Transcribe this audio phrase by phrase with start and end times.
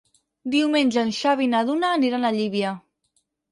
[0.55, 2.75] Diumenge en Xavi i na Duna aniran a Llívia.